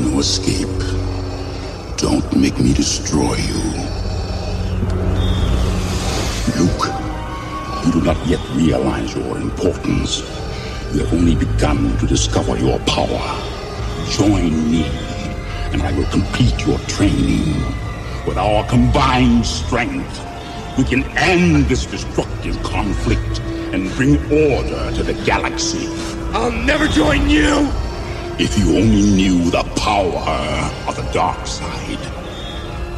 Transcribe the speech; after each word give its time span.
No 0.00 0.20
escape. 0.20 0.68
Don't 1.96 2.36
make 2.36 2.56
me 2.60 2.72
destroy 2.72 3.34
you. 3.34 3.62
Luke, 6.56 6.86
you 7.84 7.92
do 7.92 8.00
not 8.02 8.24
yet 8.24 8.40
realize 8.50 9.14
your 9.14 9.36
importance. 9.38 10.20
You 10.92 11.00
have 11.00 11.12
only 11.12 11.34
begun 11.34 11.98
to 11.98 12.06
discover 12.06 12.56
your 12.56 12.78
power. 12.80 13.20
Join 14.10 14.70
me, 14.70 14.84
and 15.72 15.82
I 15.82 15.92
will 15.96 16.06
complete 16.06 16.64
your 16.64 16.78
training. 16.86 17.54
With 18.24 18.38
our 18.38 18.64
combined 18.68 19.44
strength, 19.44 20.24
we 20.78 20.84
can 20.84 21.02
end 21.16 21.66
this 21.66 21.86
destructive 21.86 22.62
conflict 22.62 23.40
and 23.72 23.90
bring 23.96 24.16
order 24.32 24.92
to 24.92 25.02
the 25.02 25.14
galaxy. 25.24 25.88
I'll 26.32 26.52
never 26.52 26.86
join 26.86 27.28
you! 27.28 27.87
If 28.40 28.56
you 28.56 28.76
only 28.76 29.02
knew 29.02 29.50
the 29.50 29.64
power 29.74 30.22
of 30.86 30.94
the 30.94 31.02
dark 31.12 31.44
side. 31.44 31.98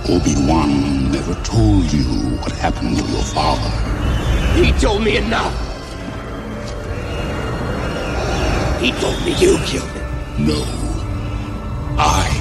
Obi-Wan 0.06 1.10
never 1.10 1.32
told 1.42 1.91
you 1.91 2.05
what 2.41 2.52
happened 2.52 2.98
to 2.98 3.05
your 3.05 3.22
father. 3.22 3.70
He 4.62 4.70
told 4.72 5.02
me 5.02 5.16
enough! 5.16 5.55
He 8.82 8.92
told 8.92 9.24
me 9.24 9.32
you 9.36 9.56
killed 9.64 9.88
him. 9.91 10.47
No. 10.47 10.62
I 11.97 12.39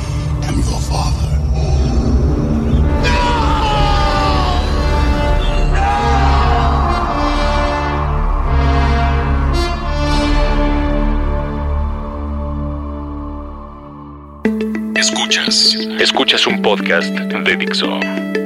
Escuchas. 15.30 15.78
Escuchas 16.00 16.48
un 16.48 16.60
podcast 16.60 17.14
de 17.14 17.56
Dixo. 17.56 18.00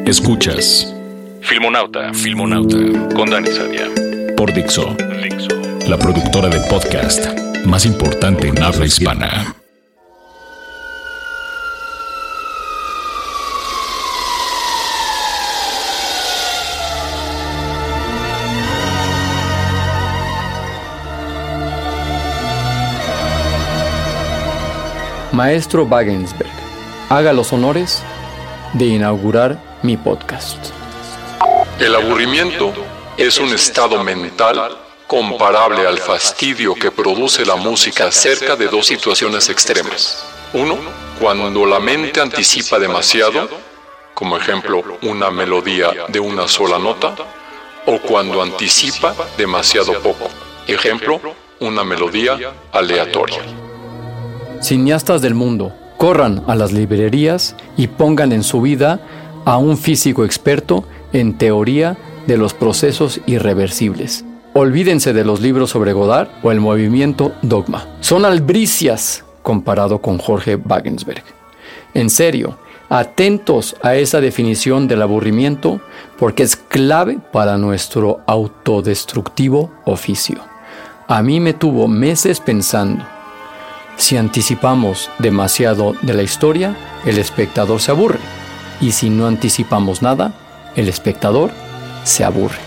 Escuchas. 0.05 0.93
Filmonauta. 1.39 2.13
Filmonauta. 2.13 2.75
Con 3.15 3.29
Dani 3.29 3.47
Sadia. 3.47 3.87
Por 4.35 4.51
Dixo. 4.51 4.93
Dixo. 5.23 5.47
La 5.87 5.97
productora 5.97 6.49
de 6.49 6.59
podcast 6.69 7.25
más 7.63 7.85
importante 7.85 8.49
en 8.49 8.61
habla 8.61 8.85
hispana. 8.85 9.55
Maestro 25.33 25.83
Wagensberg, 25.85 26.52
haga 27.09 27.33
los 27.33 27.53
honores 27.53 28.01
de 28.73 28.85
inaugurar 28.85 29.59
mi 29.83 29.97
podcast. 29.97 30.57
El 31.79 31.95
aburrimiento 31.95 32.73
es 33.17 33.37
un 33.39 33.53
estado 33.53 34.03
mental 34.03 34.77
comparable 35.07 35.85
al 35.85 35.99
fastidio 35.99 36.73
que 36.73 36.91
produce 36.91 37.45
la 37.45 37.55
música 37.55 38.11
cerca 38.11 38.55
de 38.55 38.67
dos 38.67 38.87
situaciones 38.87 39.49
extremas. 39.49 40.25
Uno, 40.53 40.77
cuando 41.19 41.65
la 41.65 41.79
mente 41.79 42.21
anticipa 42.21 42.79
demasiado, 42.79 43.49
como 44.13 44.37
ejemplo 44.37 44.83
una 45.01 45.29
melodía 45.29 45.91
de 46.07 46.19
una 46.19 46.47
sola 46.47 46.79
nota, 46.79 47.15
o 47.85 47.99
cuando 47.99 48.41
anticipa 48.41 49.13
demasiado 49.37 49.93
poco, 50.01 50.29
ejemplo 50.67 51.19
una 51.59 51.83
melodía 51.83 52.37
aleatoria. 52.71 53.41
Cineastas 54.61 55.21
del 55.21 55.35
mundo, 55.35 55.73
corran 56.03 56.43
a 56.47 56.55
las 56.55 56.73
librerías 56.73 57.55
y 57.77 57.87
pongan 57.87 58.33
en 58.33 58.43
su 58.43 58.59
vida 58.59 58.99
a 59.45 59.57
un 59.57 59.77
físico 59.77 60.25
experto 60.25 60.83
en 61.13 61.37
teoría 61.37 61.95
de 62.27 62.35
los 62.35 62.53
procesos 62.53 63.21
irreversibles. 63.25 64.25
Olvídense 64.53 65.13
de 65.13 65.23
los 65.23 65.39
libros 65.39 65.69
sobre 65.69 65.93
Godard 65.93 66.27
o 66.43 66.51
el 66.51 66.59
movimiento 66.59 67.31
Dogma. 67.41 67.87
Son 68.01 68.25
albricias 68.25 69.23
comparado 69.43 69.99
con 69.99 70.17
Jorge 70.17 70.57
Wagensberg. 70.57 71.23
En 71.93 72.09
serio, 72.09 72.57
atentos 72.89 73.77
a 73.81 73.95
esa 73.95 74.19
definición 74.19 74.89
del 74.89 75.03
aburrimiento 75.03 75.79
porque 76.19 76.43
es 76.43 76.57
clave 76.57 77.17
para 77.31 77.57
nuestro 77.57 78.19
autodestructivo 78.27 79.71
oficio. 79.85 80.39
A 81.07 81.23
mí 81.23 81.39
me 81.39 81.53
tuvo 81.53 81.87
meses 81.87 82.41
pensando, 82.41 83.05
si 83.97 84.17
anticipamos 84.17 85.09
demasiado 85.19 85.93
de 86.01 86.13
la 86.13 86.23
historia, 86.23 86.75
el 87.05 87.17
espectador 87.17 87.79
se 87.79 87.91
aburre. 87.91 88.19
Y 88.81 88.91
si 88.91 89.09
no 89.09 89.27
anticipamos 89.27 90.01
nada, 90.01 90.33
el 90.75 90.89
espectador 90.89 91.51
se 92.03 92.23
aburre. 92.23 92.59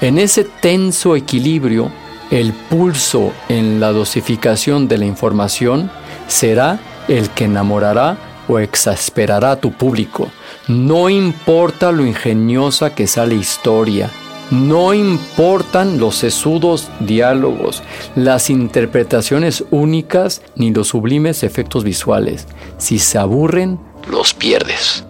En 0.00 0.18
ese 0.18 0.44
tenso 0.44 1.16
equilibrio, 1.16 1.90
el 2.30 2.52
pulso 2.52 3.32
en 3.48 3.80
la 3.80 3.92
dosificación 3.92 4.88
de 4.88 4.98
la 4.98 5.04
información 5.04 5.90
será 6.28 6.78
el 7.08 7.28
que 7.30 7.44
enamorará 7.44 8.16
o 8.48 8.58
exasperará 8.58 9.52
a 9.52 9.60
tu 9.60 9.72
público. 9.72 10.30
No 10.68 11.10
importa 11.10 11.92
lo 11.92 12.06
ingeniosa 12.06 12.94
que 12.94 13.06
sea 13.06 13.26
la 13.26 13.34
historia, 13.34 14.10
no 14.50 14.94
importan 14.94 15.98
los 15.98 16.16
sesudos 16.16 16.90
diálogos, 17.00 17.82
las 18.16 18.50
interpretaciones 18.50 19.64
únicas 19.70 20.42
ni 20.56 20.72
los 20.72 20.88
sublimes 20.88 21.42
efectos 21.42 21.84
visuales. 21.84 22.46
Si 22.78 22.98
se 22.98 23.18
aburren, 23.18 23.78
los 24.10 24.34
pierdes. 24.34 25.04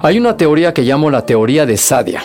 Hay 0.00 0.18
una 0.18 0.36
teoría 0.36 0.74
que 0.74 0.82
llamo 0.82 1.10
la 1.10 1.24
teoría 1.26 1.64
de 1.64 1.76
Sadia. 1.76 2.24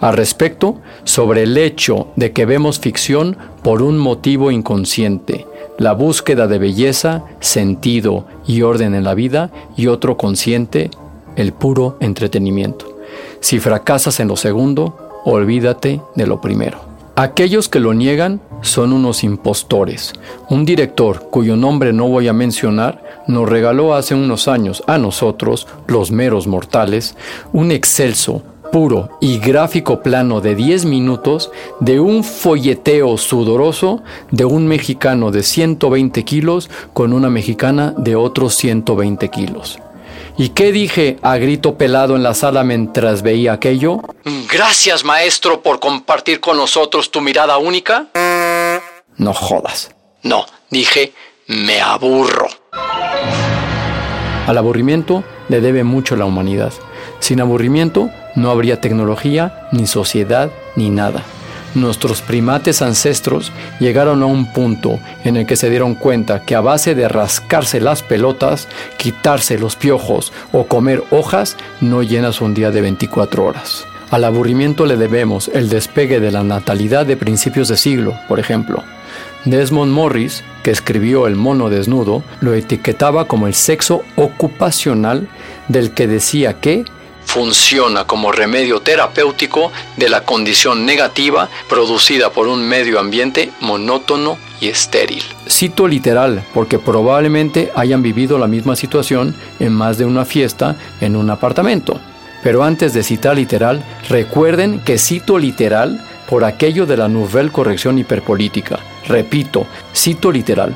Al 0.00 0.16
respecto, 0.16 0.80
sobre 1.04 1.44
el 1.44 1.56
hecho 1.56 2.08
de 2.16 2.32
que 2.32 2.44
vemos 2.44 2.78
ficción 2.78 3.36
por 3.62 3.82
un 3.82 3.98
motivo 3.98 4.50
inconsciente, 4.50 5.46
la 5.76 5.92
búsqueda 5.92 6.48
de 6.48 6.58
belleza, 6.58 7.24
sentido 7.40 8.26
y 8.46 8.62
orden 8.62 8.94
en 8.94 9.04
la 9.04 9.14
vida, 9.14 9.50
y 9.76 9.86
otro 9.86 10.16
consciente, 10.16 10.90
el 11.36 11.52
puro 11.52 11.96
entretenimiento. 12.00 12.98
Si 13.40 13.60
fracasas 13.60 14.18
en 14.18 14.28
lo 14.28 14.36
segundo, 14.36 15.07
olvídate 15.24 16.00
de 16.14 16.26
lo 16.26 16.40
primero. 16.40 16.80
Aquellos 17.16 17.68
que 17.68 17.80
lo 17.80 17.94
niegan 17.94 18.40
son 18.60 18.92
unos 18.92 19.24
impostores. 19.24 20.12
Un 20.48 20.64
director, 20.64 21.28
cuyo 21.30 21.56
nombre 21.56 21.92
no 21.92 22.08
voy 22.08 22.28
a 22.28 22.32
mencionar, 22.32 23.02
nos 23.26 23.48
regaló 23.48 23.94
hace 23.94 24.14
unos 24.14 24.46
años 24.46 24.84
a 24.86 24.98
nosotros, 24.98 25.66
los 25.88 26.12
meros 26.12 26.46
mortales, 26.46 27.16
un 27.52 27.72
excelso, 27.72 28.42
puro 28.70 29.10
y 29.20 29.38
gráfico 29.38 30.02
plano 30.02 30.40
de 30.40 30.54
10 30.54 30.84
minutos 30.84 31.50
de 31.80 32.00
un 32.00 32.22
folleteo 32.22 33.16
sudoroso 33.16 34.02
de 34.30 34.44
un 34.44 34.66
mexicano 34.66 35.30
de 35.30 35.42
120 35.42 36.24
kilos 36.24 36.70
con 36.92 37.12
una 37.12 37.30
mexicana 37.30 37.94
de 37.96 38.14
otros 38.14 38.54
120 38.54 39.28
kilos. 39.28 39.78
¿Y 40.40 40.50
qué 40.50 40.70
dije 40.70 41.18
a 41.22 41.36
grito 41.36 41.76
pelado 41.76 42.14
en 42.14 42.22
la 42.22 42.32
sala 42.32 42.62
mientras 42.62 43.22
veía 43.22 43.54
aquello? 43.54 44.02
Gracias, 44.48 45.04
maestro, 45.04 45.62
por 45.62 45.80
compartir 45.80 46.38
con 46.38 46.56
nosotros 46.56 47.10
tu 47.10 47.20
mirada 47.20 47.58
única. 47.58 48.06
No 49.16 49.34
jodas. 49.34 49.90
No, 50.22 50.46
dije, 50.70 51.12
me 51.48 51.80
aburro. 51.80 52.46
Al 54.46 54.56
aburrimiento 54.56 55.24
le 55.48 55.60
debe 55.60 55.82
mucho 55.82 56.14
la 56.14 56.24
humanidad. 56.24 56.72
Sin 57.18 57.40
aburrimiento 57.40 58.08
no 58.36 58.52
habría 58.52 58.80
tecnología, 58.80 59.68
ni 59.72 59.88
sociedad, 59.88 60.52
ni 60.76 60.88
nada. 60.88 61.24
Nuestros 61.74 62.22
primates 62.22 62.80
ancestros 62.80 63.52
llegaron 63.78 64.22
a 64.22 64.26
un 64.26 64.52
punto 64.52 64.98
en 65.24 65.36
el 65.36 65.46
que 65.46 65.56
se 65.56 65.68
dieron 65.68 65.94
cuenta 65.94 66.42
que 66.42 66.54
a 66.54 66.60
base 66.60 66.94
de 66.94 67.08
rascarse 67.08 67.80
las 67.80 68.02
pelotas, 68.02 68.68
quitarse 68.96 69.58
los 69.58 69.76
piojos 69.76 70.32
o 70.52 70.64
comer 70.64 71.04
hojas, 71.10 71.56
no 71.80 72.02
llenas 72.02 72.40
un 72.40 72.54
día 72.54 72.70
de 72.70 72.80
24 72.80 73.44
horas. 73.44 73.86
Al 74.10 74.24
aburrimiento 74.24 74.86
le 74.86 74.96
debemos 74.96 75.50
el 75.52 75.68
despegue 75.68 76.18
de 76.18 76.30
la 76.30 76.42
natalidad 76.42 77.04
de 77.04 77.18
principios 77.18 77.68
de 77.68 77.76
siglo, 77.76 78.14
por 78.26 78.40
ejemplo. 78.40 78.82
Desmond 79.44 79.92
Morris, 79.92 80.42
que 80.62 80.70
escribió 80.70 81.26
El 81.26 81.36
mono 81.36 81.68
desnudo, 81.68 82.22
lo 82.40 82.54
etiquetaba 82.54 83.26
como 83.26 83.46
el 83.46 83.54
sexo 83.54 84.02
ocupacional 84.16 85.28
del 85.68 85.92
que 85.92 86.06
decía 86.06 86.54
que 86.54 86.84
funciona 87.28 88.06
como 88.06 88.32
remedio 88.32 88.80
terapéutico 88.80 89.70
de 89.98 90.08
la 90.08 90.24
condición 90.24 90.86
negativa 90.86 91.50
producida 91.68 92.30
por 92.30 92.48
un 92.48 92.66
medio 92.66 92.98
ambiente 92.98 93.52
monótono 93.60 94.38
y 94.62 94.68
estéril. 94.68 95.22
Cito 95.46 95.86
literal 95.86 96.42
porque 96.54 96.78
probablemente 96.78 97.70
hayan 97.76 98.02
vivido 98.02 98.38
la 98.38 98.46
misma 98.46 98.76
situación 98.76 99.36
en 99.60 99.74
más 99.74 99.98
de 99.98 100.06
una 100.06 100.24
fiesta 100.24 100.76
en 101.02 101.16
un 101.16 101.28
apartamento. 101.28 102.00
Pero 102.42 102.64
antes 102.64 102.94
de 102.94 103.02
citar 103.02 103.36
literal, 103.36 103.84
recuerden 104.08 104.80
que 104.80 104.96
cito 104.96 105.38
literal 105.38 106.02
por 106.30 106.44
aquello 106.44 106.86
de 106.86 106.96
la 106.96 107.08
nouvelle 107.08 107.52
corrección 107.52 107.98
hiperpolítica. 107.98 108.78
Repito, 109.06 109.66
cito 109.94 110.32
literal. 110.32 110.74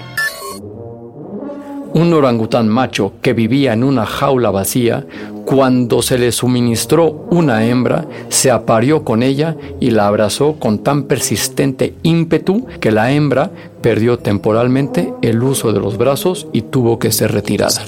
Un 1.95 2.15
orangután 2.15 2.69
macho 2.69 3.13
que 3.21 3.35
vivía 3.35 3.75
en 3.75 3.85
una 3.85 4.07
jaula 4.07 4.51
vacía, 4.51 5.05
cuando 5.55 6.01
se 6.01 6.17
le 6.17 6.33
suministró 6.33 7.27
una 7.31 7.67
hembra, 7.67 8.07
se 8.31 8.51
aparió 8.51 9.05
con 9.05 9.23
ella 9.23 9.55
y 9.81 9.91
la 9.91 10.07
abrazó 10.07 10.55
con 10.55 10.79
tan 10.79 11.03
persistente 11.03 11.93
ímpetu 12.03 12.67
que 12.81 12.91
la 12.91 13.13
hembra 13.13 13.51
perdió 13.83 14.19
temporalmente 14.19 15.13
el 15.21 15.43
uso 15.43 15.75
de 15.75 15.81
los 15.81 15.99
brazos 15.99 16.47
y 16.55 16.63
tuvo 16.63 16.99
que 16.99 17.13
ser 17.13 17.33
retirada. 17.33 17.83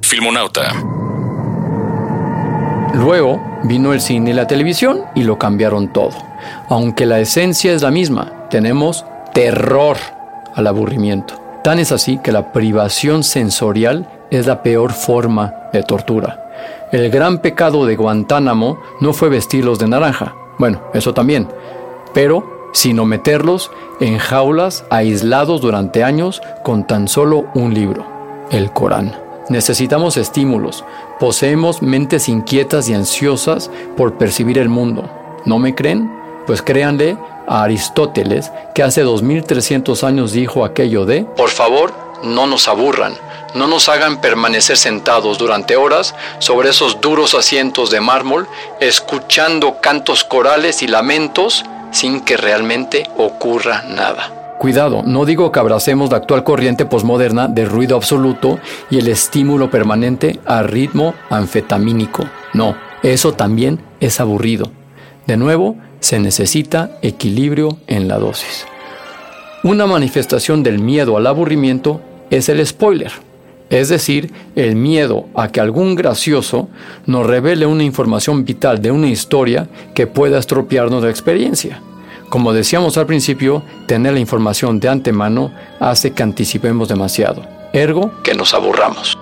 Filmonauta. 0.00 0.62
Luego 2.94 3.38
vino 3.64 3.92
el 3.92 4.00
cine 4.00 4.30
y 4.30 4.32
la 4.32 4.46
televisión 4.46 5.02
y 5.14 5.24
lo 5.24 5.38
cambiaron 5.38 5.92
todo. 5.92 6.14
Aunque 6.70 7.04
la 7.04 7.20
esencia 7.20 7.74
es 7.74 7.82
la 7.82 7.90
misma, 7.90 8.48
tenemos 8.48 9.04
terror 9.34 9.98
al 10.54 10.66
aburrimiento. 10.66 11.34
Tan 11.62 11.78
es 11.78 11.92
así 11.92 12.16
que 12.16 12.32
la 12.32 12.50
privación 12.50 13.24
sensorial 13.24 14.08
es 14.30 14.46
la 14.46 14.62
peor 14.62 14.94
forma 14.94 15.52
de 15.70 15.82
tortura. 15.82 16.43
El 16.94 17.10
gran 17.10 17.38
pecado 17.38 17.86
de 17.86 17.96
Guantánamo 17.96 18.78
no 19.00 19.12
fue 19.12 19.28
vestirlos 19.28 19.80
de 19.80 19.88
naranja, 19.88 20.36
bueno, 20.58 20.80
eso 20.94 21.12
también, 21.12 21.48
pero 22.12 22.70
sino 22.72 23.04
meterlos 23.04 23.72
en 23.98 24.18
jaulas 24.18 24.84
aislados 24.90 25.60
durante 25.60 26.04
años 26.04 26.40
con 26.62 26.86
tan 26.86 27.08
solo 27.08 27.46
un 27.56 27.74
libro, 27.74 28.06
el 28.52 28.70
Corán. 28.70 29.12
Necesitamos 29.48 30.16
estímulos. 30.16 30.84
Poseemos 31.18 31.82
mentes 31.82 32.28
inquietas 32.28 32.88
y 32.88 32.94
ansiosas 32.94 33.72
por 33.96 34.14
percibir 34.14 34.56
el 34.58 34.68
mundo. 34.68 35.10
¿No 35.44 35.58
me 35.58 35.74
creen? 35.74 36.08
Pues 36.46 36.62
créanle 36.62 37.18
a 37.48 37.64
Aristóteles, 37.64 38.52
que 38.72 38.84
hace 38.84 39.02
2300 39.02 40.04
años 40.04 40.30
dijo 40.30 40.64
aquello 40.64 41.06
de, 41.06 41.24
por 41.24 41.50
favor, 41.50 42.03
no 42.24 42.46
nos 42.46 42.68
aburran, 42.68 43.14
no 43.54 43.68
nos 43.68 43.88
hagan 43.88 44.20
permanecer 44.20 44.76
sentados 44.76 45.38
durante 45.38 45.76
horas 45.76 46.14
sobre 46.38 46.70
esos 46.70 47.00
duros 47.00 47.34
asientos 47.34 47.90
de 47.90 48.00
mármol, 48.00 48.48
escuchando 48.80 49.80
cantos 49.80 50.24
corales 50.24 50.82
y 50.82 50.88
lamentos 50.88 51.64
sin 51.92 52.20
que 52.20 52.36
realmente 52.36 53.08
ocurra 53.16 53.84
nada. 53.88 54.56
Cuidado, 54.58 55.02
no 55.04 55.24
digo 55.24 55.52
que 55.52 55.60
abracemos 55.60 56.10
la 56.10 56.18
actual 56.18 56.42
corriente 56.42 56.86
posmoderna 56.86 57.48
de 57.48 57.66
ruido 57.66 57.96
absoluto 57.96 58.58
y 58.90 58.98
el 58.98 59.08
estímulo 59.08 59.70
permanente 59.70 60.40
a 60.46 60.62
ritmo 60.62 61.14
anfetamínico. 61.28 62.24
No, 62.54 62.76
eso 63.02 63.34
también 63.34 63.80
es 64.00 64.20
aburrido. 64.20 64.70
De 65.26 65.36
nuevo, 65.36 65.76
se 66.00 66.18
necesita 66.18 66.90
equilibrio 67.02 67.78
en 67.86 68.08
la 68.08 68.18
dosis. 68.18 68.66
Una 69.62 69.86
manifestación 69.86 70.62
del 70.62 70.78
miedo 70.78 71.16
al 71.16 71.26
aburrimiento 71.26 72.00
es 72.36 72.48
el 72.48 72.66
spoiler, 72.66 73.12
es 73.70 73.88
decir, 73.88 74.32
el 74.56 74.74
miedo 74.74 75.26
a 75.34 75.48
que 75.48 75.60
algún 75.60 75.94
gracioso 75.94 76.68
nos 77.06 77.26
revele 77.26 77.66
una 77.66 77.84
información 77.84 78.44
vital 78.44 78.82
de 78.82 78.90
una 78.90 79.08
historia 79.08 79.68
que 79.94 80.06
pueda 80.06 80.38
estropearnos 80.38 81.02
la 81.04 81.10
experiencia. 81.10 81.80
Como 82.28 82.52
decíamos 82.52 82.96
al 82.98 83.06
principio, 83.06 83.62
tener 83.86 84.14
la 84.14 84.20
información 84.20 84.80
de 84.80 84.88
antemano 84.88 85.52
hace 85.78 86.12
que 86.12 86.22
anticipemos 86.24 86.88
demasiado, 86.88 87.46
ergo 87.72 88.10
que 88.24 88.34
nos 88.34 88.52
aburramos. 88.52 89.16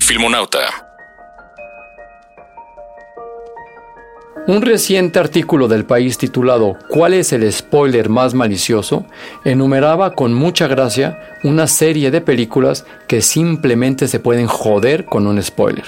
Filmonauta. 0.00 0.89
Un 4.46 4.62
reciente 4.62 5.18
artículo 5.18 5.68
del 5.68 5.84
país 5.84 6.16
titulado 6.16 6.76
¿Cuál 6.88 7.12
es 7.14 7.32
el 7.32 7.50
spoiler 7.52 8.08
más 8.08 8.32
malicioso? 8.34 9.04
enumeraba 9.44 10.14
con 10.14 10.32
mucha 10.32 10.66
gracia 10.66 11.18
una 11.44 11.66
serie 11.66 12.10
de 12.10 12.20
películas 12.20 12.86
que 13.06 13.20
simplemente 13.20 14.08
se 14.08 14.18
pueden 14.18 14.46
joder 14.46 15.04
con 15.04 15.26
un 15.26 15.42
spoiler. 15.42 15.84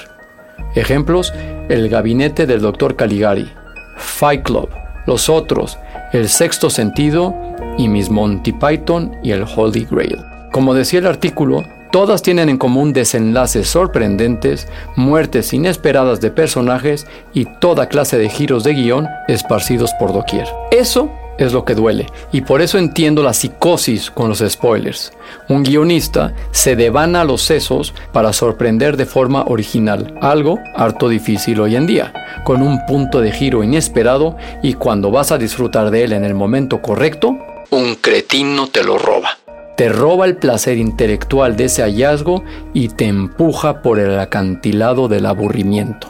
Ejemplos, 0.75 1.32
El 1.69 1.88
gabinete 1.88 2.46
del 2.46 2.60
Dr. 2.60 2.94
Caligari, 2.94 3.50
Fight 3.96 4.43
Club, 4.43 4.69
los 5.06 5.28
otros, 5.28 5.78
el 6.12 6.28
sexto 6.28 6.69
sentido 6.69 7.34
y 7.78 7.88
Miss 7.88 8.10
Monty 8.10 8.52
Python 8.52 9.16
y 9.22 9.32
el 9.32 9.44
Holy 9.44 9.87
Grail. 9.90 10.19
Como 10.52 10.75
decía 10.75 11.00
el 11.00 11.06
artículo, 11.06 11.64
todas 11.93 12.23
tienen 12.23 12.49
en 12.49 12.59
común 12.59 12.93
desenlaces 12.93 13.69
sorprendentes, 13.69 14.67
muertes 14.97 15.53
inesperadas 15.53 16.21
de 16.21 16.31
personajes 16.31 17.06
y 17.33 17.44
toda 17.61 17.89
clase 17.89 18.19
de 18.19 18.29
giros 18.29 18.65
de 18.65 18.75
guion 18.75 19.09
esparcidos 19.29 19.93
por 20.00 20.12
doquier. 20.12 20.49
Eso 20.73 21.11
es 21.39 21.53
lo 21.53 21.65
que 21.65 21.75
duele, 21.75 22.06
y 22.31 22.43
por 22.43 22.62
eso 22.62 22.79
entiendo 22.79 23.23
la 23.23 23.33
psicosis 23.33 24.11
con 24.11 24.29
los 24.29 24.44
spoilers. 24.47 25.12
Un 25.49 25.62
guionista 25.62 26.35
se 26.50 26.77
devana 26.77 27.25
los 27.25 27.43
sesos 27.43 27.95
para 28.12 28.33
sorprender 28.33 28.97
de 28.97 29.06
forma 29.06 29.45
original, 29.47 30.15
algo 30.21 30.59
harto 30.75 31.09
difícil 31.09 31.61
hoy 31.61 31.77
en 31.77 31.87
día, 31.87 32.12
con 32.45 32.62
un 32.62 32.85
punto 32.87 33.21
de 33.21 33.33
giro 33.33 33.62
inesperado 33.62 34.37
y 34.62 34.75
cuando 34.75 35.11
vas 35.11 35.33
a 35.33 35.38
disfrutar 35.38 35.91
de 35.91 36.05
él 36.05 36.12
en 36.12 36.25
el 36.25 36.35
momento 36.35 36.81
correcto, 36.81 37.37
un 37.71 37.95
cretino 37.97 38.69
te 38.69 38.85
lo 38.85 38.99
roba. 38.99 39.38
Te 39.77 39.89
roba 39.89 40.27
el 40.27 40.37
placer 40.37 40.79
intelectual 40.79 41.57
de 41.57 41.65
ese 41.65 41.83
hallazgo 41.83 42.45
y 42.75 42.89
te 42.89 43.07
empuja 43.07 43.83
por 43.83 43.99
el 43.99 44.19
acantilado 44.19 45.09
del 45.09 45.27
aburrimiento. 45.27 46.09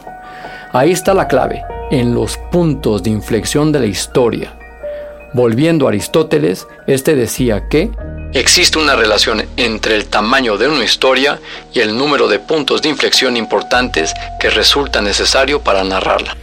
Ahí 0.71 0.91
está 0.91 1.13
la 1.13 1.27
clave, 1.27 1.63
en 1.91 2.13
los 2.13 2.37
puntos 2.51 3.03
de 3.03 3.09
inflexión 3.11 3.71
de 3.71 3.79
la 3.79 3.85
historia 3.85 4.57
Volviendo 5.33 5.87
a 5.87 5.89
Aristóteles, 5.89 6.67
este 6.85 7.15
decía 7.15 7.67
que 7.67 7.89
existe 8.33 8.77
una 8.77 8.95
relación 8.95 9.43
entre 9.57 9.95
el 9.95 10.05
tamaño 10.05 10.57
de 10.57 10.67
una 10.67 10.83
historia 10.83 11.39
y 11.73 11.79
el 11.79 11.97
número 11.97 12.27
de 12.27 12.37
puntos 12.37 12.83
de 12.83 12.89
inflexión 12.89 13.35
importantes 13.35 14.13
que 14.39 14.51
resulta 14.51 15.01
necesario 15.01 15.59
para 15.59 15.83
narrarla. 15.83 16.37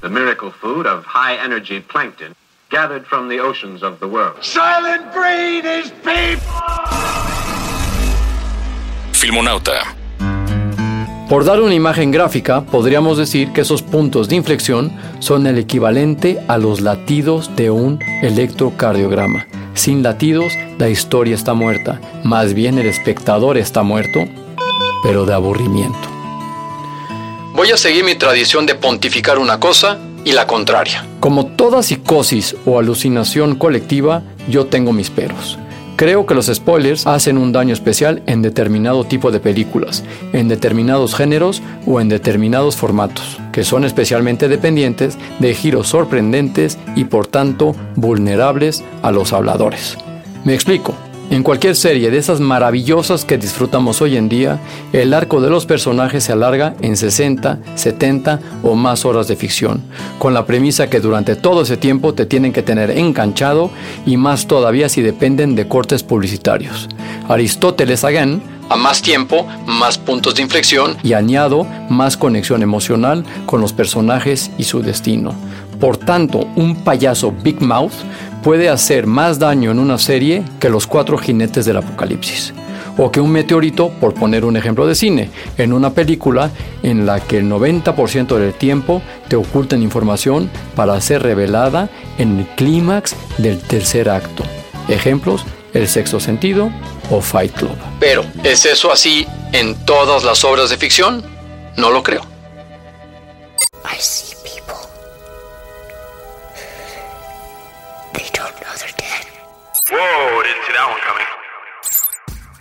The 0.00 0.08
miracle 0.08 0.50
food 0.60 0.86
of 0.86 1.04
high 1.06 1.38
energy 1.44 1.78
plankton 1.78 2.34
gathered 2.70 3.04
from 3.06 3.28
the 3.28 3.40
oceans 3.40 3.82
of 3.82 3.98
the 4.00 4.08
world. 4.08 4.42
Silent 4.42 5.12
breed 5.12 5.64
is 5.64 5.90
people. 6.02 6.40
Filmonauta 9.12 9.94
por 11.28 11.46
dar 11.46 11.62
una 11.62 11.74
imagen 11.74 12.10
gráfica, 12.10 12.66
podríamos 12.66 13.16
decir 13.16 13.50
que 13.54 13.62
esos 13.62 13.80
puntos 13.80 14.28
de 14.28 14.36
inflexión 14.36 14.92
son 15.20 15.46
el 15.46 15.56
equivalente 15.56 16.38
a 16.48 16.58
los 16.58 16.82
latidos 16.82 17.56
de 17.56 17.70
un 17.70 17.98
electrocardiograma. 18.22 19.46
Sin 19.72 20.02
latidos, 20.02 20.52
la 20.78 20.90
historia 20.90 21.34
está 21.34 21.54
muerta, 21.54 21.98
más 22.24 22.52
bien 22.52 22.78
el 22.78 22.86
espectador 22.86 23.56
está 23.56 23.82
muerto, 23.82 24.28
pero 25.02 25.24
de 25.24 25.32
aburrimiento. 25.32 26.08
Voy 27.54 27.70
a 27.70 27.78
seguir 27.78 28.04
mi 28.04 28.16
tradición 28.16 28.66
de 28.66 28.74
pontificar 28.74 29.38
una 29.38 29.58
cosa 29.58 29.98
y 30.24 30.32
la 30.32 30.46
contraria. 30.46 31.06
Como 31.20 31.46
toda 31.46 31.82
psicosis 31.82 32.56
o 32.64 32.78
alucinación 32.78 33.54
colectiva, 33.56 34.22
yo 34.48 34.66
tengo 34.66 34.92
mis 34.92 35.10
peros. 35.10 35.58
Creo 35.96 36.26
que 36.26 36.34
los 36.34 36.46
spoilers 36.46 37.06
hacen 37.06 37.38
un 37.38 37.52
daño 37.52 37.72
especial 37.72 38.22
en 38.26 38.42
determinado 38.42 39.04
tipo 39.04 39.30
de 39.30 39.38
películas, 39.38 40.02
en 40.32 40.48
determinados 40.48 41.14
géneros 41.14 41.62
o 41.86 42.00
en 42.00 42.08
determinados 42.08 42.74
formatos, 42.74 43.38
que 43.52 43.62
son 43.62 43.84
especialmente 43.84 44.48
dependientes 44.48 45.16
de 45.38 45.54
giros 45.54 45.88
sorprendentes 45.88 46.78
y 46.96 47.04
por 47.04 47.28
tanto 47.28 47.76
vulnerables 47.94 48.82
a 49.02 49.12
los 49.12 49.32
habladores. 49.32 49.96
Me 50.44 50.54
explico. 50.54 50.93
En 51.34 51.42
cualquier 51.42 51.74
serie 51.74 52.12
de 52.12 52.18
esas 52.18 52.38
maravillosas 52.38 53.24
que 53.24 53.38
disfrutamos 53.38 54.00
hoy 54.00 54.16
en 54.16 54.28
día, 54.28 54.60
el 54.92 55.12
arco 55.12 55.40
de 55.40 55.50
los 55.50 55.66
personajes 55.66 56.22
se 56.22 56.32
alarga 56.32 56.76
en 56.80 56.96
60, 56.96 57.58
70 57.74 58.38
o 58.62 58.76
más 58.76 59.04
horas 59.04 59.26
de 59.26 59.34
ficción, 59.34 59.82
con 60.20 60.32
la 60.32 60.46
premisa 60.46 60.88
que 60.88 61.00
durante 61.00 61.34
todo 61.34 61.62
ese 61.62 61.76
tiempo 61.76 62.14
te 62.14 62.24
tienen 62.24 62.52
que 62.52 62.62
tener 62.62 62.92
enganchado 62.92 63.72
y 64.06 64.16
más 64.16 64.46
todavía 64.46 64.88
si 64.88 65.02
dependen 65.02 65.56
de 65.56 65.66
cortes 65.66 66.04
publicitarios. 66.04 66.88
Aristóteles 67.28 68.04
Again 68.04 68.40
a 68.70 68.76
más 68.76 69.02
tiempo, 69.02 69.44
más 69.66 69.98
puntos 69.98 70.36
de 70.36 70.42
inflexión 70.42 70.96
y 71.02 71.14
añado 71.14 71.66
más 71.90 72.16
conexión 72.16 72.62
emocional 72.62 73.24
con 73.44 73.60
los 73.60 73.72
personajes 73.72 74.52
y 74.56 74.64
su 74.64 74.82
destino. 74.82 75.34
Por 75.80 75.96
tanto, 75.96 76.46
un 76.54 76.76
payaso 76.76 77.32
Big 77.42 77.60
Mouth 77.60 77.92
puede 78.44 78.68
hacer 78.68 79.06
más 79.06 79.38
daño 79.38 79.70
en 79.70 79.78
una 79.78 79.96
serie 79.96 80.44
que 80.60 80.68
los 80.68 80.86
cuatro 80.86 81.16
jinetes 81.16 81.64
del 81.64 81.78
apocalipsis. 81.78 82.52
O 82.98 83.10
que 83.10 83.18
un 83.18 83.32
meteorito, 83.32 83.88
por 83.88 84.12
poner 84.12 84.44
un 84.44 84.56
ejemplo 84.56 84.86
de 84.86 84.94
cine, 84.94 85.30
en 85.56 85.72
una 85.72 85.94
película 85.94 86.50
en 86.82 87.06
la 87.06 87.20
que 87.20 87.38
el 87.38 87.46
90% 87.50 88.36
del 88.36 88.52
tiempo 88.52 89.02
te 89.28 89.34
ocultan 89.34 89.82
información 89.82 90.50
para 90.76 91.00
ser 91.00 91.22
revelada 91.22 91.88
en 92.18 92.40
el 92.40 92.46
clímax 92.54 93.16
del 93.38 93.58
tercer 93.60 94.10
acto. 94.10 94.44
Ejemplos, 94.88 95.44
El 95.72 95.88
sexto 95.88 96.20
sentido 96.20 96.70
o 97.10 97.20
Fight 97.20 97.52
Club. 97.52 97.76
Pero, 97.98 98.24
¿es 98.44 98.64
eso 98.64 98.92
así 98.92 99.26
en 99.50 99.74
todas 99.86 100.22
las 100.22 100.44
obras 100.44 100.70
de 100.70 100.76
ficción? 100.76 101.24
No 101.76 101.90
lo 101.90 102.04
creo. 102.04 102.20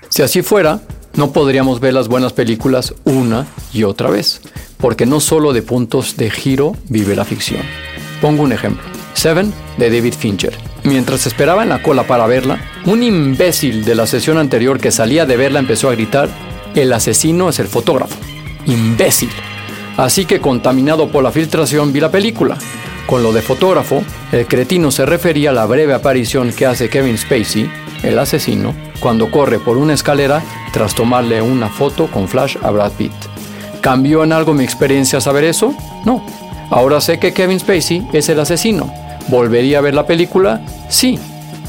Si 0.10 0.22
así 0.22 0.43
fuera, 0.43 0.79
no 1.15 1.31
podríamos 1.31 1.79
ver 1.79 1.93
las 1.93 2.07
buenas 2.07 2.33
películas 2.33 2.93
una 3.03 3.48
y 3.74 3.83
otra 3.83 4.10
vez, 4.10 4.41
porque 4.77 5.05
no 5.05 5.19
solo 5.19 5.53
de 5.53 5.62
puntos 5.62 6.17
de 6.17 6.29
giro 6.29 6.75
vive 6.89 7.15
la 7.15 7.25
ficción. 7.25 7.62
Pongo 8.22 8.43
un 8.43 8.51
ejemplo. 8.51 8.83
Seven 9.13 9.53
de 9.77 9.89
David 9.89 10.13
Fincher. 10.13 10.57
Mientras 10.83 11.25
esperaba 11.25 11.63
en 11.63 11.69
la 11.69 11.81
cola 11.81 12.03
para 12.03 12.27
verla, 12.27 12.60
un 12.86 13.03
imbécil 13.03 13.86
de 13.86 13.95
la 13.95 14.05
sesión 14.05 14.38
anterior 14.38 14.79
que 14.79 14.91
salía 14.91 15.25
de 15.25 15.38
verla 15.38 15.60
empezó 15.60 15.89
a 15.89 15.93
gritar, 15.93 16.29
el 16.75 16.91
asesino 16.93 17.50
es 17.50 17.60
el 17.60 17.67
fotógrafo. 17.67 18.17
Imbécil. 18.65 19.29
Así 19.98 20.25
que 20.25 20.41
contaminado 20.41 21.10
por 21.10 21.24
la 21.24 21.31
filtración 21.31 21.93
vi 21.93 22.00
la 22.00 22.12
película. 22.12 22.57
Con 23.05 23.22
lo 23.22 23.33
de 23.33 23.41
fotógrafo, 23.41 24.03
el 24.31 24.48
cretino 24.48 24.89
se 24.89 25.05
refería 25.05 25.50
a 25.50 25.53
la 25.53 25.65
breve 25.65 25.93
aparición 25.93 26.51
que 26.53 26.65
hace 26.65 26.89
Kevin 26.89 27.17
Spacey, 27.17 27.69
el 28.01 28.17
asesino, 28.17 28.74
cuando 29.00 29.29
corre 29.29 29.60
por 29.60 29.77
una 29.77 29.93
escalera 29.93 30.41
tras 30.72 30.95
tomarle 30.95 31.41
una 31.41 31.69
foto 31.69 32.07
con 32.07 32.27
flash 32.27 32.57
a 32.63 32.72
Brad 32.72 32.91
Pitt. 32.93 33.13
¿Cambió 33.81 34.24
en 34.24 34.31
algo 34.31 34.53
mi 34.53 34.63
experiencia 34.63 35.19
saber 35.19 35.43
eso? 35.43 35.75
No. 36.05 36.25
Ahora 36.69 37.01
sé 37.01 37.19
que 37.19 37.33
Kevin 37.33 37.60
Spacey 37.60 38.07
es 38.13 38.29
el 38.29 38.39
asesino. 38.39 38.91
¿Volvería 39.27 39.79
a 39.79 39.81
ver 39.81 39.93
la 39.93 40.07
película? 40.07 40.62
Sí. 40.89 41.19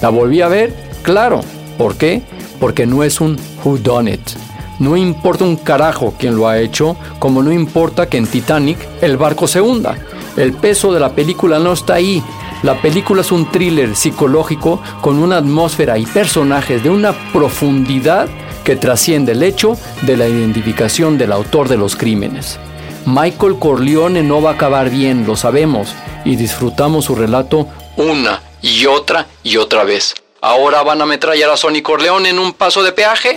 ¿La 0.01 0.11
volví 0.11 0.41
a 0.41 0.49
ver? 0.49 0.75
Claro. 1.03 1.41
¿Por 1.77 1.97
qué? 1.97 2.23
Porque 2.61 2.87
no 2.87 3.03
es 3.03 3.21
un 3.21 3.37
who 3.65 3.77
done 3.79 4.13
it. 4.13 4.31
No 4.79 4.97
importa 4.97 5.45
un 5.45 5.57
carajo 5.57 6.15
quién 6.19 6.37
lo 6.37 6.49
ha 6.49 6.59
hecho, 6.59 6.97
como 7.19 7.43
no 7.43 7.53
importa 7.53 8.07
que 8.07 8.17
en 8.17 8.27
Titanic 8.27 8.79
el 9.01 9.17
barco 9.17 9.47
se 9.47 9.61
hunda. 9.61 9.97
El 10.37 10.53
peso 10.53 10.93
de 10.93 11.01
la 11.01 11.11
película 11.11 11.59
no 11.59 11.73
está 11.73 11.95
ahí, 11.95 12.23
la 12.63 12.81
película 12.81 13.21
es 13.21 13.31
un 13.31 13.51
thriller 13.51 13.95
psicológico 13.95 14.81
con 15.01 15.19
una 15.19 15.37
atmósfera 15.37 15.99
y 15.99 16.07
personajes 16.07 16.83
de 16.83 16.91
una 16.91 17.13
profundidad 17.33 18.29
que 18.65 18.77
trasciende 18.77 19.33
el 19.33 19.43
hecho 19.43 19.77
de 20.03 20.17
la 20.17 20.27
identificación 20.27 21.19
del 21.19 21.33
autor 21.33 21.69
de 21.69 21.77
los 21.77 21.95
crímenes. 21.95 22.59
Michael 23.07 23.59
Corleone 23.59 24.23
no 24.23 24.41
va 24.41 24.51
a 24.51 24.55
acabar 24.55 24.89
bien, 24.89 25.27
lo 25.27 25.37
sabemos, 25.37 25.95
y 26.25 26.37
disfrutamos 26.37 27.05
su 27.05 27.15
relato 27.15 27.69
una 27.97 28.43
y 28.63 28.87
otra 28.87 29.27
y 29.43 29.59
otra 29.59 29.85
vez. 29.85 30.15
¿Ahora 30.41 30.83
van 30.83 31.01
a 31.01 31.05
ametrallar 31.05 31.51
a 31.51 31.57
Sonny 31.57 31.83
Corleone 31.83 32.31
en 32.31 32.39
un 32.39 32.53
paso 32.53 32.83
de 32.83 32.93
peaje? 32.93 33.37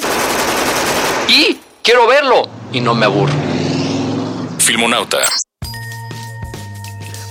Y 1.27 1.57
quiero 1.83 2.07
verlo, 2.07 2.47
y 2.71 2.79
no 2.79 2.95
me 2.95 3.05
aburro. 3.05 3.33
Filmonauta. 4.57 5.19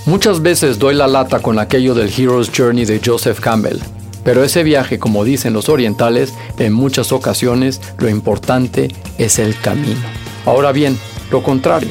Muchas 0.07 0.41
veces 0.41 0.79
doy 0.79 0.95
la 0.95 1.05
lata 1.05 1.41
con 1.41 1.59
aquello 1.59 1.93
del 1.93 2.09
Hero's 2.09 2.49
Journey 2.55 2.85
de 2.85 3.01
Joseph 3.05 3.41
Campbell, 3.41 3.81
pero 4.23 4.41
ese 4.41 4.63
viaje, 4.63 4.99
como 4.99 5.25
dicen 5.25 5.51
los 5.51 5.67
orientales, 5.67 6.33
en 6.59 6.71
muchas 6.71 7.11
ocasiones 7.11 7.81
lo 7.97 8.07
importante 8.07 8.87
es 9.17 9.37
el 9.37 9.59
camino. 9.59 9.99
Ahora 10.45 10.71
bien, 10.71 10.97
lo 11.29 11.43
contrario. 11.43 11.89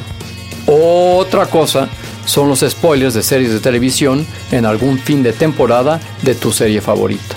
Otra 0.65 1.45
cosa 1.45 1.89
son 2.25 2.49
los 2.49 2.61
spoilers 2.67 3.13
de 3.13 3.21
series 3.21 3.53
de 3.53 3.59
televisión 3.59 4.25
en 4.51 4.65
algún 4.65 4.97
fin 4.97 5.21
de 5.21 5.31
temporada 5.31 5.99
de 6.23 6.33
tu 6.33 6.51
serie 6.51 6.81
favorita. 6.81 7.35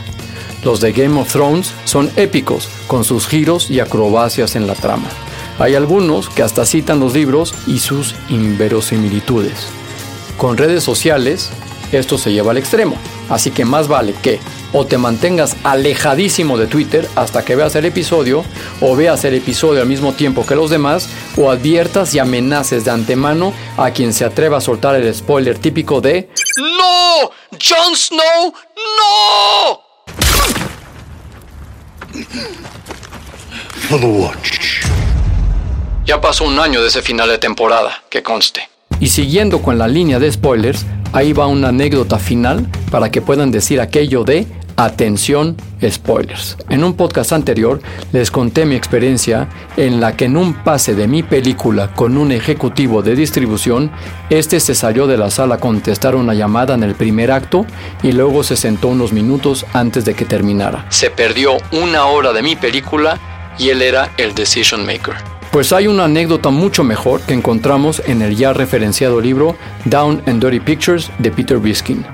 Los 0.65 0.81
de 0.81 0.93
Game 0.93 1.21
of 1.21 1.31
Thrones 1.31 1.75
son 1.85 2.11
épicos, 2.17 2.71
con 2.87 3.05
sus 3.05 3.27
giros 3.27 3.71
y 3.71 3.81
acrobacias 3.81 4.57
en 4.57 4.67
la 4.67 4.75
trama. 4.75 5.11
Hay 5.59 5.75
algunos 5.75 6.31
que 6.31 6.43
hasta 6.43 6.65
citan 6.65 7.01
los 7.01 7.13
libros 7.13 7.55
y 7.67 7.81
sus 7.81 8.15
inverosimilitudes. 8.31 9.80
Con 10.41 10.57
redes 10.57 10.83
sociales, 10.83 11.51
esto 11.93 12.17
se 12.17 12.33
lleva 12.33 12.53
al 12.53 12.57
extremo. 12.57 12.97
Así 13.29 13.51
que 13.51 13.67
más 13.67 13.89
vale 13.89 14.15
que 14.23 14.41
o 14.73 14.87
te 14.87 14.97
mantengas 14.97 15.55
alejadísimo 15.65 16.57
de 16.57 16.67
Twitter 16.67 17.07
hasta 17.15 17.45
que 17.45 17.57
veas 17.57 17.75
el 17.75 17.85
episodio, 17.85 18.43
o 18.81 18.97
veas 18.97 19.23
el 19.27 19.35
episodio 19.35 19.83
al 19.83 19.87
mismo 19.87 20.15
tiempo 20.15 20.47
que 20.47 20.55
los 20.55 20.71
demás, 20.71 21.11
o 21.37 21.51
adviertas 21.51 22.15
y 22.15 22.21
amenaces 22.21 22.87
de 22.87 22.91
antemano 22.91 23.53
a 23.77 23.91
quien 23.91 24.15
se 24.15 24.25
atreva 24.25 24.57
a 24.57 24.61
soltar 24.63 24.95
el 24.95 25.15
spoiler 25.15 25.59
típico 25.59 26.01
de 26.01 26.31
¡No! 26.57 27.31
¡Jon 27.53 27.95
Snow! 27.95 28.55
¡No! 28.97 29.83
Ya 36.07 36.19
pasó 36.19 36.45
un 36.45 36.59
año 36.59 36.81
de 36.81 36.89
ese 36.89 37.03
final 37.03 37.29
de 37.29 37.37
temporada, 37.37 38.05
que 38.09 38.23
conste. 38.23 38.71
Y 39.01 39.09
siguiendo 39.09 39.63
con 39.63 39.79
la 39.79 39.89
línea 39.89 40.19
de 40.19 40.31
spoilers, 40.31 40.87
ahí 41.13 41.33
va 41.33 41.47
una 41.47 41.69
anécdota 41.69 42.19
final 42.19 42.69
para 42.91 43.11
que 43.11 43.23
puedan 43.23 43.51
decir 43.51 43.81
aquello 43.81 44.25
de 44.25 44.47
atención 44.77 45.57
spoilers. 45.89 46.57
En 46.69 46.85
un 46.85 46.95
podcast 46.95 47.33
anterior 47.33 47.81
les 48.13 48.31
conté 48.31 48.65
mi 48.65 48.75
experiencia 48.75 49.49
en 49.77 50.01
la 50.01 50.17
que 50.17 50.27
en 50.27 50.37
un 50.37 50.55
pase 50.55 50.95
de 50.95 51.07
mi 51.07 51.23
película 51.23 51.93
con 51.95 52.17
un 52.17 52.33
ejecutivo 52.33 53.03
de 53.03 53.15
distribución, 53.15 53.91
este 54.29 54.61
se 54.61 54.75
salió 54.75 55.07
de 55.07 55.17
la 55.17 55.31
sala 55.31 55.57
a 55.57 55.59
contestar 55.59 56.15
una 56.15 56.35
llamada 56.35 56.75
en 56.75 56.83
el 56.83 56.95
primer 56.95 57.31
acto 57.31 57.67
y 58.03 58.13
luego 58.13 58.43
se 58.43 58.57
sentó 58.57 58.89
unos 58.89 59.13
minutos 59.13 59.67
antes 59.73 60.05
de 60.05 60.15
que 60.15 60.25
terminara. 60.25 60.87
Se 60.91 61.11
perdió 61.11 61.57
una 61.73 62.07
hora 62.07 62.33
de 62.33 62.43
mi 62.43 62.57
película 62.57 63.19
y 63.59 63.71
él 63.71 63.83
era 63.83 64.11
el 64.17 64.35
decision 64.35 64.85
maker. 64.87 65.40
Pues 65.51 65.73
hay 65.73 65.89
una 65.89 66.05
anécdota 66.05 66.51
mucho 66.51 66.85
mejor 66.85 67.23
que 67.23 67.35
encontramos 67.35 68.01
en 68.07 68.23
el 68.23 68.37
ya 68.37 68.53
referenciado 68.53 69.21
libro 69.21 69.57
Down 69.85 70.23
and 70.27 70.41
Dirty 70.41 70.61
Pictures 70.61 71.11
de 71.19 71.33
Peter 71.33 71.59
Biskin. 71.59 72.07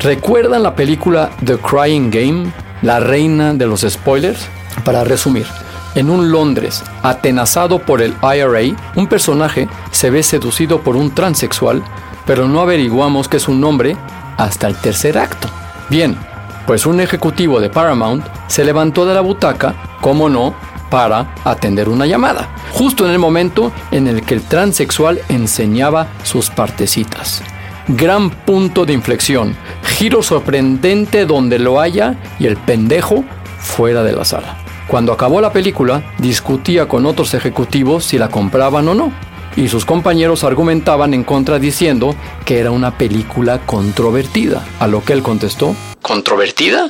¿Recuerdan 0.00 0.62
la 0.62 0.74
película 0.74 1.30
The 1.42 1.56
Crying 1.56 2.10
Game, 2.10 2.52
la 2.82 3.00
reina 3.00 3.54
de 3.54 3.66
los 3.66 3.86
spoilers? 3.88 4.46
Para 4.84 5.02
resumir, 5.02 5.46
en 5.94 6.10
un 6.10 6.30
Londres 6.30 6.84
atenazado 7.02 7.78
por 7.78 8.02
el 8.02 8.14
IRA, 8.22 8.76
un 8.96 9.06
personaje 9.06 9.66
se 9.90 10.10
ve 10.10 10.22
seducido 10.22 10.82
por 10.82 10.94
un 10.94 11.14
transexual, 11.14 11.82
pero 12.26 12.48
no 12.48 12.60
averiguamos 12.60 13.28
que 13.28 13.38
es 13.38 13.48
un 13.48 13.64
hombre 13.64 13.96
hasta 14.36 14.66
el 14.66 14.76
tercer 14.76 15.16
acto. 15.16 15.48
Bien, 15.88 16.18
pues 16.66 16.84
un 16.84 17.00
ejecutivo 17.00 17.60
de 17.60 17.70
Paramount 17.70 18.26
se 18.46 18.62
levantó 18.62 19.06
de 19.06 19.14
la 19.14 19.22
butaca, 19.22 19.74
como 20.02 20.28
no, 20.28 20.54
para 20.94 21.34
atender 21.42 21.88
una 21.88 22.06
llamada, 22.06 22.54
justo 22.70 23.04
en 23.04 23.10
el 23.10 23.18
momento 23.18 23.72
en 23.90 24.06
el 24.06 24.22
que 24.22 24.34
el 24.34 24.42
transexual 24.42 25.20
enseñaba 25.28 26.06
sus 26.22 26.50
partecitas. 26.50 27.42
Gran 27.88 28.30
punto 28.30 28.86
de 28.86 28.92
inflexión, 28.92 29.56
giro 29.82 30.22
sorprendente 30.22 31.26
donde 31.26 31.58
lo 31.58 31.80
haya 31.80 32.14
y 32.38 32.46
el 32.46 32.56
pendejo 32.56 33.24
fuera 33.58 34.04
de 34.04 34.12
la 34.12 34.24
sala. 34.24 34.56
Cuando 34.86 35.12
acabó 35.12 35.40
la 35.40 35.52
película, 35.52 36.14
discutía 36.18 36.86
con 36.86 37.06
otros 37.06 37.34
ejecutivos 37.34 38.04
si 38.04 38.16
la 38.16 38.28
compraban 38.28 38.86
o 38.86 38.94
no, 38.94 39.12
y 39.56 39.66
sus 39.66 39.84
compañeros 39.84 40.44
argumentaban 40.44 41.12
en 41.12 41.24
contra 41.24 41.58
diciendo 41.58 42.14
que 42.44 42.60
era 42.60 42.70
una 42.70 42.96
película 42.96 43.66
controvertida, 43.66 44.64
a 44.78 44.86
lo 44.86 45.02
que 45.02 45.14
él 45.14 45.24
contestó, 45.24 45.74
¿controvertida? 46.02 46.88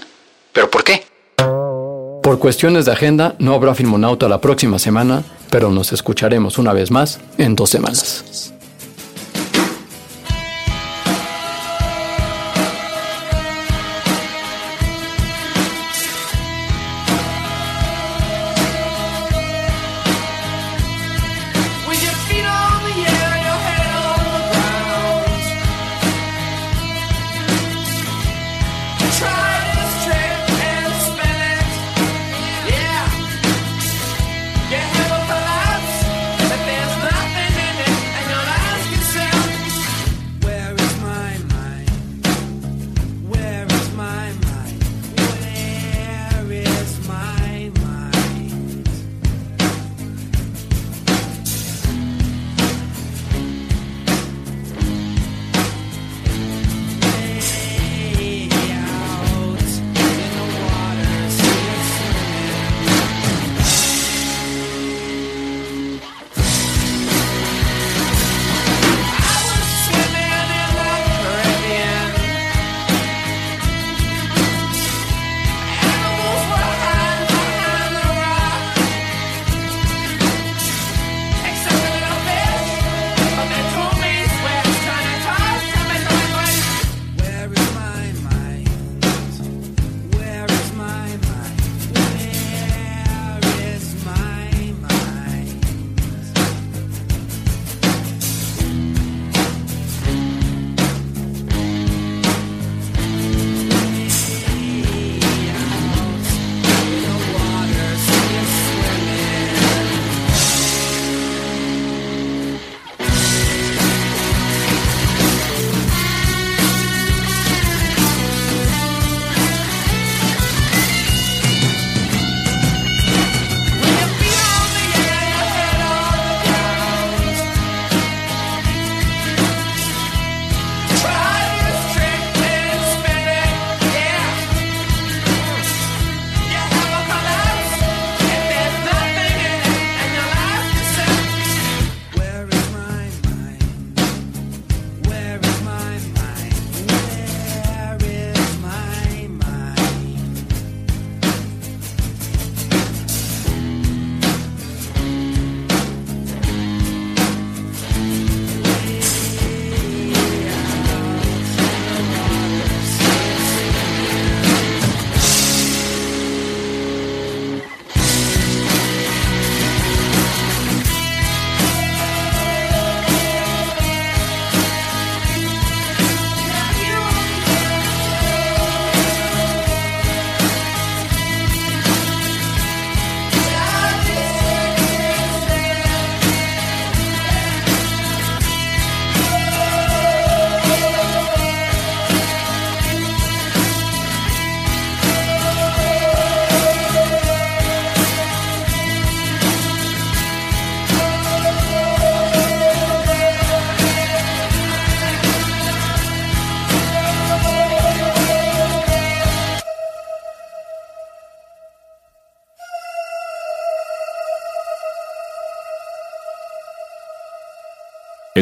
¿Pero 0.53 0.69
por 0.69 0.85
qué? 0.85 1.14
Por 2.25 2.39
cuestiones 2.39 2.87
de 2.87 2.93
agenda 2.93 3.35
no 3.39 3.53
habrá 3.53 3.75
Filmonauta 3.75 4.31
la 4.31 4.41
próxima 4.41 4.79
semana, 4.79 5.23
pero 5.51 5.71
nos 5.71 5.93
escucharemos 5.93 6.57
una 6.57 6.73
vez 6.73 6.91
más 6.91 7.21
en 7.37 7.55
dos 7.55 7.69
semanas. 7.69 8.54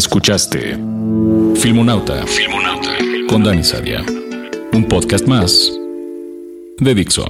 Escuchaste 0.02 0.74
Filmonauta, 1.62 2.26
Filmonauta 2.26 2.96
con 3.28 3.44
Dani 3.44 3.62
Sadia. 3.62 4.00
Un 4.72 4.88
podcast 4.88 5.28
más 5.28 5.70
de 6.80 6.92
Dixo. 6.92 7.24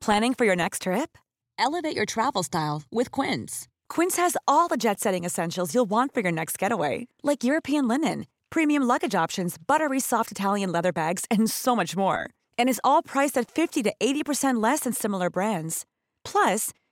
Planning 0.00 0.34
for 0.34 0.44
your 0.44 0.56
next 0.56 0.82
trip? 0.82 1.16
Elevate 1.56 1.94
your 1.94 2.04
travel 2.04 2.42
style 2.42 2.82
with 2.90 3.12
Quince. 3.12 3.68
Quince 3.88 4.16
has 4.16 4.36
all 4.48 4.66
the 4.66 4.76
jet-setting 4.76 5.24
essentials 5.24 5.72
you'll 5.72 5.88
want 5.88 6.12
for 6.12 6.20
your 6.20 6.32
next 6.32 6.58
getaway, 6.58 7.06
like 7.22 7.44
European 7.44 7.86
linen, 7.86 8.26
premium 8.50 8.82
luggage 8.82 9.14
options, 9.14 9.56
buttery 9.56 10.00
soft 10.00 10.32
Italian 10.32 10.72
leather 10.72 10.92
bags, 10.92 11.26
and 11.30 11.48
so 11.48 11.76
much 11.76 11.96
more. 11.96 12.28
And 12.58 12.68
is 12.68 12.80
all 12.82 13.04
priced 13.04 13.38
at 13.38 13.52
50 13.52 13.84
to 13.84 13.92
80% 14.00 14.60
less 14.60 14.80
than 14.80 14.92
similar 14.92 15.30
brands. 15.30 15.86
Plus, 16.24 16.72